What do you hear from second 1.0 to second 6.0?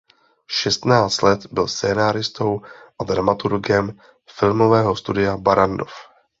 let byl scenáristou a dramaturgem Filmového studia Barrandov.